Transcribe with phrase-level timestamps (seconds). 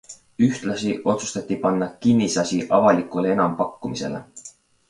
[0.45, 4.25] Ühtlasi otsustati panna kinnisasi avalikule enampakkumisele.